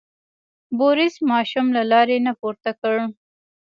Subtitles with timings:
[0.77, 2.95] بوریس ماشوم له لارې نه پورته کړ.